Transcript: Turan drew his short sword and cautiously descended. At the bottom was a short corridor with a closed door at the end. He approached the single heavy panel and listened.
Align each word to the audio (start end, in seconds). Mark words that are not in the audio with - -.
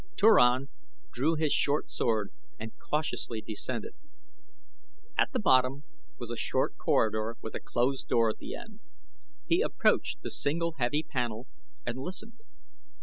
Turan 0.17 0.69
drew 1.13 1.35
his 1.35 1.53
short 1.53 1.91
sword 1.91 2.31
and 2.57 2.71
cautiously 2.79 3.39
descended. 3.39 3.93
At 5.15 5.31
the 5.31 5.37
bottom 5.37 5.83
was 6.17 6.31
a 6.31 6.35
short 6.35 6.75
corridor 6.75 7.37
with 7.43 7.53
a 7.53 7.59
closed 7.59 8.07
door 8.07 8.31
at 8.31 8.39
the 8.39 8.55
end. 8.55 8.79
He 9.45 9.61
approached 9.61 10.23
the 10.23 10.31
single 10.31 10.73
heavy 10.79 11.03
panel 11.03 11.45
and 11.85 11.99
listened. 11.99 12.39